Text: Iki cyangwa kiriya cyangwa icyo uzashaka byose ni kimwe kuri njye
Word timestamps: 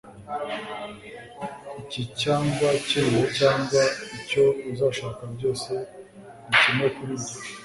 Iki 1.81 2.01
cyangwa 2.21 2.67
kiriya 2.87 3.25
cyangwa 3.37 3.81
icyo 4.17 4.43
uzashaka 4.71 5.21
byose 5.35 5.71
ni 6.47 6.55
kimwe 6.61 6.87
kuri 6.95 7.13
njye 7.21 7.35